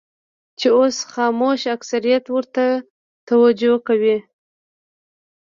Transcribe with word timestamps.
چې 0.59 0.67
اوس 0.77 0.97
خاموش 1.13 1.61
اکثریت 1.75 2.25
ورته 2.29 2.65
توجه 3.27 3.73
کوي. 3.87 4.17